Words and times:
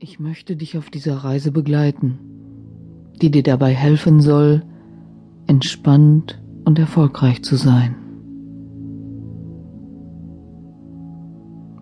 Ich 0.00 0.20
möchte 0.20 0.54
dich 0.54 0.78
auf 0.78 0.90
dieser 0.90 1.16
Reise 1.16 1.50
begleiten, 1.50 2.20
die 3.20 3.32
dir 3.32 3.42
dabei 3.42 3.74
helfen 3.74 4.20
soll, 4.20 4.62
entspannt 5.48 6.40
und 6.64 6.78
erfolgreich 6.78 7.42
zu 7.42 7.56
sein. 7.56 7.96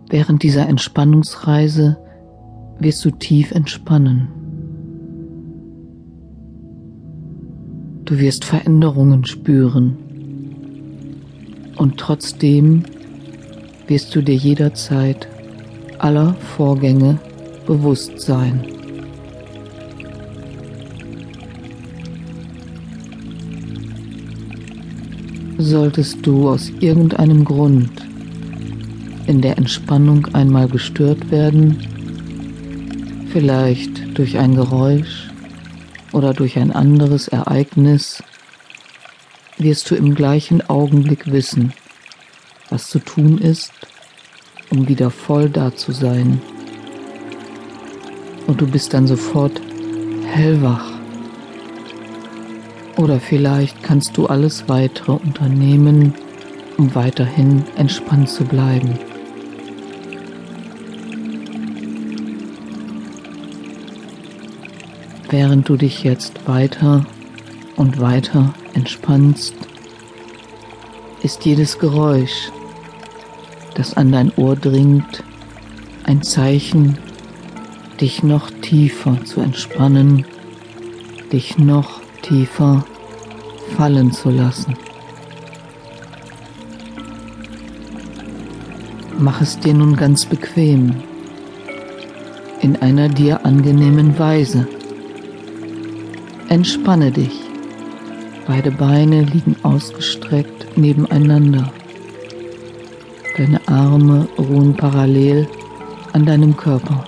Während 0.09 0.43
dieser 0.45 0.67
Entspannungsreise 0.67 1.99
wirst 2.79 3.05
du 3.05 3.11
tief 3.11 3.51
entspannen. 3.51 4.29
Du 8.07 8.19
wirst 8.19 8.47
Veränderungen 8.47 9.27
spüren 9.27 9.99
und 11.77 11.99
trotzdem 11.99 12.83
wirst 13.89 14.17
du 14.17 14.23
dir 14.23 14.37
jederzeit 14.37 15.29
aller 15.99 16.33
Vorgänge 16.33 17.21
bewusst 17.67 18.21
sein. 18.21 18.65
Solltest 25.59 26.25
du 26.25 26.49
aus 26.49 26.71
irgendeinem 26.81 27.45
Grund 27.45 27.91
in 29.27 29.41
der 29.41 29.59
Entspannung 29.59 30.27
einmal 30.35 30.69
gestört 30.69 31.31
werden, 31.31 31.77
vielleicht 33.33 34.17
durch 34.17 34.39
ein 34.39 34.55
Geräusch 34.55 35.31
oder 36.13 36.33
durch 36.33 36.57
ein 36.59 36.73
anderes 36.73 37.29
Ereignis, 37.29 38.23
wirst 39.59 39.91
du 39.91 39.95
im 39.95 40.15
gleichen 40.15 40.67
Augenblick 40.69 41.33
wissen, 41.33 41.73
was 42.71 42.89
zu 42.89 42.99
tun 42.99 43.39
ist, 43.39 43.73
um 44.71 44.89
wieder 44.89 45.11
voll 45.11 45.49
da 45.49 45.75
zu 45.75 45.93
sein. 45.93 46.41
Und 48.47 48.61
du 48.61 48.67
bist 48.67 48.95
dann 48.95 49.07
sofort 49.07 49.61
hellwach. 50.25 50.93
Oder 52.97 53.21
vielleicht 53.21 53.83
kannst 53.83 54.17
du 54.17 54.27
alles 54.27 54.69
weitere 54.69 55.13
unternehmen, 55.13 56.15
um 56.79 56.95
weiterhin 56.95 57.65
entspannt 57.77 58.29
zu 58.29 58.45
bleiben. 58.45 58.99
Während 65.29 65.69
du 65.69 65.77
dich 65.77 66.05
jetzt 66.05 66.47
weiter 66.47 67.05
und 67.77 68.01
weiter 68.01 68.55
entspannst, 68.75 69.55
ist 71.23 71.45
jedes 71.45 71.79
Geräusch, 71.79 72.51
das 73.75 73.97
an 73.97 74.13
dein 74.13 74.33
Ohr 74.37 74.55
dringt, 74.55 75.25
ein 76.05 76.23
Zeichen, 76.23 76.97
dich 78.01 78.23
noch 78.23 78.51
tiefer 78.51 79.25
zu 79.25 79.41
entspannen, 79.41 80.25
dich 81.33 81.59
noch 81.59 82.01
tiefer 82.23 82.85
fallen 83.77 84.13
zu 84.13 84.31
lassen. 84.31 84.75
Mach 89.19 89.41
es 89.41 89.59
dir 89.59 89.73
nun 89.73 89.97
ganz 89.97 90.27
bequem, 90.27 90.95
in 92.61 92.77
einer 92.77 93.09
dir 93.09 93.47
angenehmen 93.47 94.19
Weise. 94.19 94.69
Entspanne 96.49 97.11
dich. 97.11 97.41
Beide 98.47 98.71
Beine 98.71 99.23
liegen 99.23 99.57
ausgestreckt 99.63 100.77
nebeneinander. 100.77 101.73
Deine 103.37 103.61
Arme 103.67 104.29
ruhen 104.39 104.75
parallel 104.75 105.49
an 106.13 106.25
deinem 106.25 106.57
Körper. 106.57 107.05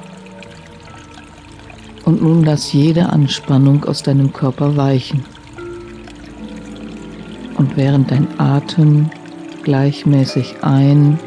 Und 2.08 2.22
nun 2.22 2.42
lass 2.42 2.72
jede 2.72 3.10
Anspannung 3.10 3.84
aus 3.84 4.02
deinem 4.02 4.32
Körper 4.32 4.78
weichen. 4.78 5.26
Und 7.58 7.76
während 7.76 8.10
dein 8.10 8.26
Atem 8.40 9.10
gleichmäßig 9.62 10.54
ein 10.62 11.18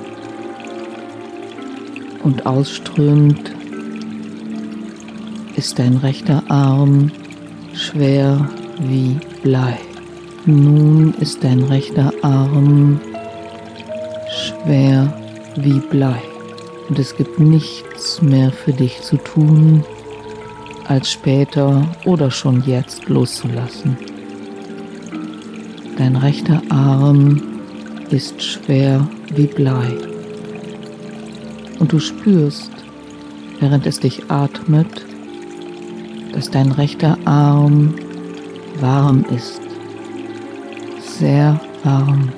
und 2.24 2.48
ausströmt, 2.48 3.52
ist 5.56 5.78
dein 5.78 5.98
rechter 5.98 6.42
Arm 6.50 7.12
schwer 7.76 8.50
wie 8.80 9.20
Blei. 9.44 9.78
Nun 10.48 11.14
ist 11.20 11.44
dein 11.44 11.62
rechter 11.62 12.12
Arm 12.24 13.00
schwer 14.32 15.14
wie 15.58 15.80
Blei 15.92 16.20
und 16.90 16.98
es 16.98 17.16
gibt 17.16 17.40
nichts 17.40 18.20
mehr 18.24 18.52
für 18.52 18.74
dich 18.74 19.00
zu 19.04 19.18
tun, 19.18 19.84
als 20.92 21.10
später 21.10 21.88
oder 22.04 22.30
schon 22.30 22.62
jetzt 22.66 23.08
loszulassen. 23.08 23.96
Dein 25.98 26.18
rechter 26.18 26.62
Arm 26.68 27.42
ist 28.10 28.44
schwer 28.44 29.08
wie 29.34 29.48
Blei. 29.48 29.88
Und 31.80 31.94
du 31.94 32.00
spürst, 32.00 32.72
während 33.62 33.88
es 33.88 34.02
dich 34.02 34.30
atmet, 34.30 35.06
dass 36.34 36.52
dein 36.52 36.74
rechter 36.74 37.18
Arm 37.24 37.96
warm 38.82 39.24
ist, 39.34 39.62
sehr 41.00 41.58
warm, 41.86 42.34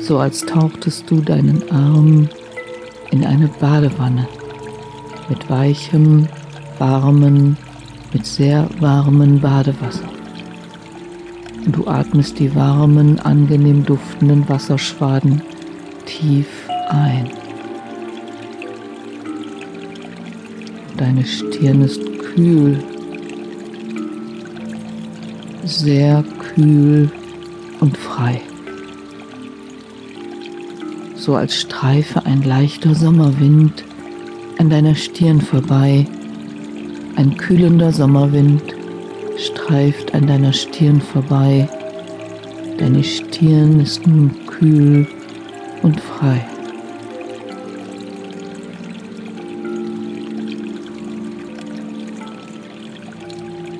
so 0.00 0.18
als 0.18 0.40
tauchtest 0.40 1.08
du 1.08 1.20
deinen 1.20 1.62
Arm 1.70 2.28
in 3.12 3.24
eine 3.24 3.46
Badewanne 3.46 4.26
mit 5.28 5.48
weichem, 5.48 6.26
warmen, 6.78 7.56
mit 8.12 8.26
sehr 8.26 8.68
warmen 8.80 9.40
Badewasser. 9.40 10.08
Und 11.64 11.76
du 11.76 11.86
atmest 11.86 12.38
die 12.38 12.54
warmen, 12.54 13.18
angenehm 13.20 13.84
duftenden 13.84 14.48
Wasserschwaden 14.48 15.42
tief 16.06 16.46
ein. 16.88 17.30
Deine 20.96 21.24
Stirn 21.24 21.82
ist 21.82 22.00
kühl, 22.34 22.82
sehr 25.64 26.24
kühl 26.54 27.10
und 27.80 27.96
frei. 27.96 28.40
So 31.14 31.36
als 31.36 31.54
streife 31.60 32.24
ein 32.24 32.42
leichter 32.42 32.94
Sommerwind 32.94 33.84
an 34.58 34.70
deiner 34.70 34.94
Stirn 34.94 35.40
vorbei. 35.40 36.06
Ein 37.18 37.36
kühlender 37.36 37.92
Sommerwind 37.92 38.62
streift 39.36 40.14
an 40.14 40.28
deiner 40.28 40.52
Stirn 40.52 41.00
vorbei. 41.00 41.68
Deine 42.78 43.02
Stirn 43.02 43.80
ist 43.80 44.06
nun 44.06 44.30
kühl 44.46 45.04
und 45.82 45.98
frei. 46.00 46.46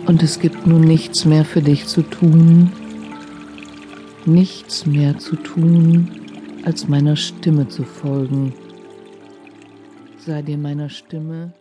Und 0.07 0.21
es 0.25 0.41
gibt 0.41 0.67
nun 0.67 0.81
nichts 0.81 1.25
mehr 1.25 1.45
für 1.45 1.63
dich 1.63 1.87
zu 1.87 2.03
tun, 2.03 2.73
nichts 4.27 4.85
mehr 4.85 5.17
zu 5.17 5.37
tun, 5.37 6.11
als 6.65 6.89
meiner 6.89 7.15
Stimme 7.15 7.69
zu 7.69 7.85
folgen. 7.85 8.53
Sei 10.27 10.43
dir 10.43 10.59
meiner 10.59 10.89
Stimme 10.89 11.53